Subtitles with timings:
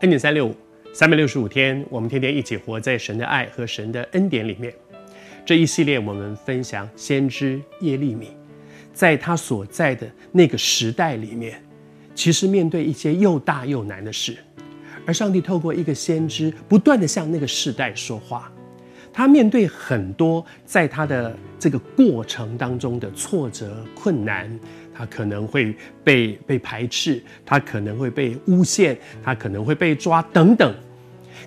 [0.00, 0.54] 恩典三六五，
[0.92, 4.72] 三百六十五天，我们天天一起活在神的爱和神的恩典里面。
[5.44, 8.28] 这一系列我们分享先知耶利米，
[8.94, 11.60] 在他所在的那个时代里面，
[12.14, 14.36] 其实面对一些又大又难的事，
[15.04, 18.52] 而上帝透过一个先知，不断的向那个世代说话。
[19.12, 24.48] 他面对很多在他的这个过程当中的挫折、困难。
[25.00, 25.72] 他可能会
[26.02, 30.74] 被被排斥，他可能会被诬陷，他可能会被抓等等。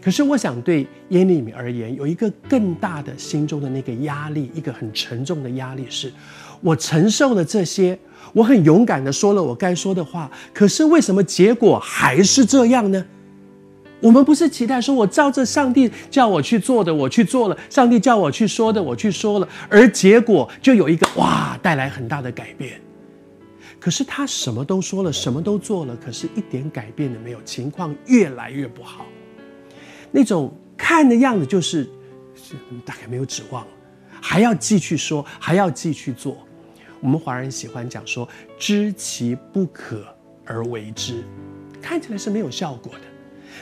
[0.00, 6.12] 可是，我想对耶利米而言，有一个更大的心中的那个压力，一个很沉重的压力是：
[6.60, 7.98] 我承受了这些，
[8.32, 13.04] 我很勇敢的说了我该说的话，可是为什么结果还是这样呢？
[14.00, 22.80] 我们不是期待说我照着上帝叫我去做的，我去做了；上帝叫我去说的，我去说了，而结果就有一个哇，带来很大的改变。
[23.78, 29.06] 可是他什么都说了，什么都做了，可是一点改变都没有，情况越来越不好。
[30.10, 31.84] 那种看的样子就是，
[32.34, 33.70] 是大概没有指望了，
[34.20, 36.36] 还要继续说，还要继续做。
[37.00, 40.04] 我们华人喜欢讲说，知其不可
[40.44, 41.24] 而为之，
[41.80, 43.00] 看起来是没有效果的。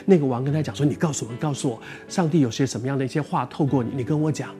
[0.05, 4.55] 那个王跟他讲说：“你告诉我，告诉我，上帝有些什么样的一些话透过你，你跟我讲。”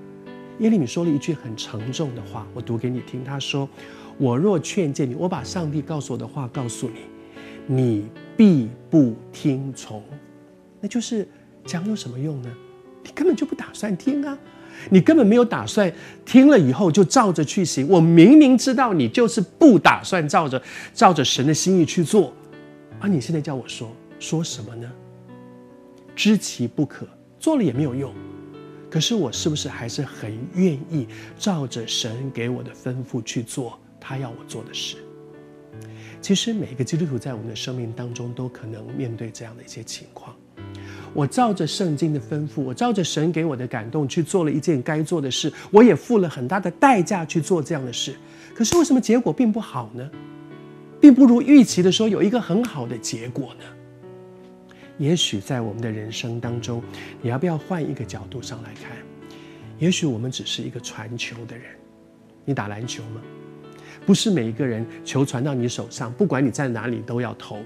[0.60, 3.24] 耶利米说了一句很沉重的话，我读给你听。
[3.24, 3.68] 他说。
[4.22, 10.04] 我若劝诫你，我把上帝告诉我的话告诉你，你必不听从，
[10.82, 11.26] 那就是
[11.64, 12.50] 讲有什么用呢？
[13.02, 14.38] 你根本就不打算听啊！
[14.90, 15.90] 你根本没有打算
[16.26, 17.88] 听了以后就照着去行。
[17.88, 20.62] 我明明知道你就是不打算照着
[20.94, 22.34] 照着神的心意去做，
[23.00, 24.92] 而你现在叫我说说什么呢？
[26.20, 27.08] 知其不可，
[27.40, 28.14] 做了也没有用。
[28.92, 31.08] 可是我是不是还是很愿意
[31.38, 33.80] 照着神给我的吩咐去做？
[34.02, 34.98] 他要我做的事，
[36.20, 40.36] 其实每一个基督徒在我们的生命当中都可能面对这样的一些情况。
[41.14, 48.14] 我照着圣经的吩咐，我照着神给我的感动去做了一件该做的事，我也付了很大的代价去做这样的事。
[48.54, 50.10] 可是为什么结果并不好呢？
[51.00, 53.64] 并不如预期的时候有一个很好的结果呢？
[55.00, 56.84] 也许在我们的人生当中，
[57.22, 58.98] 你要不要换一个角度上来看？
[59.80, 61.66] 也许我们只是一个传球的人。
[62.44, 63.22] 你打篮球吗？
[64.06, 67.64] 不是每一个人球传到你手上，不管你在哪里都要投，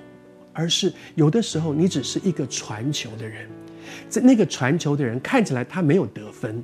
[0.53, 3.49] 而是有的时候你只是一个传球的人。
[4.07, 6.63] 在那个传球的人看起来他没有得分，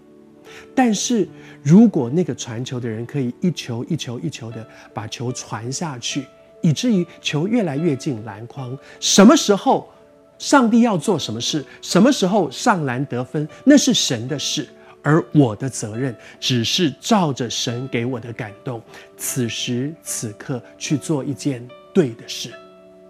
[0.75, 1.27] 但是
[1.63, 6.25] 如果那个传球的人可以一球一球一球的把球传下去，
[6.61, 9.89] 以至于球越来越近篮筐，什么时候
[10.39, 14.67] 上帝要做什么事，什么时候上篮得分，那是神的事。
[15.01, 18.81] 而我的责任只是照着神给我的感动，
[19.15, 22.51] 此时此刻去做一件对的事，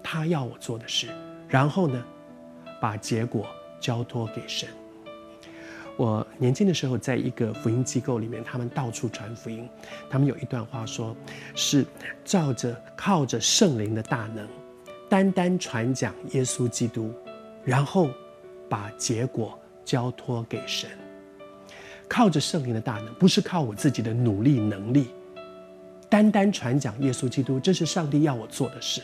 [0.02, 1.08] 他要我做的事。
[1.48, 2.04] 然后呢，
[2.80, 3.44] 把结果
[3.80, 4.68] 交托给神。
[5.96, 9.68] 我年轻的时候，在一个福音机构里面，他们到处传福音。
[10.08, 11.14] 他们有一段话说
[11.56, 11.84] ：“是
[12.24, 14.48] 照着靠着圣灵的大能，
[15.10, 17.12] 单单传讲耶稣基督，
[17.64, 18.08] 然后
[18.68, 20.88] 把结果交托给神。”
[22.08, 25.08] 靠着圣灵的大能，不是靠我自己的努力能力，
[26.08, 29.00] 单单传讲耶稣基督，这是上帝要我做的事。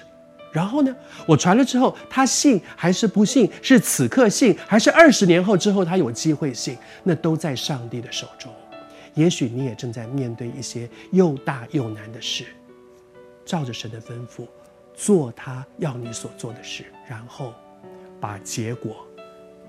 [0.52, 0.94] 然后呢，
[1.26, 3.50] 我传了之后，他信还是不信？
[3.60, 6.76] 是此刻信，还是二十年后之后他有机会信？
[7.02, 8.52] 那都在上帝的手中。
[9.14, 12.44] 也许你也正在面对一些又大又难的事，
[13.44, 14.46] 照着神的吩咐，
[14.96, 17.52] 做他要你所做的事，然后
[18.18, 19.06] 把结果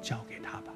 [0.01, 0.73] 交给他吧。